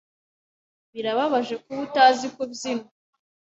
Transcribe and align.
Birababaje 0.93 1.55
kuba 1.63 1.79
utazi 1.87 2.27
kubyina. 2.35 2.85